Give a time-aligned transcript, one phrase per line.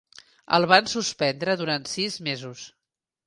[0.57, 2.65] El van suspendre durant sis mesos.